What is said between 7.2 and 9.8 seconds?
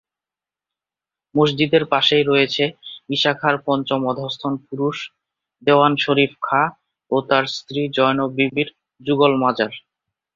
তার স্ত্রী জয়নব বিবির যুগল মাজার।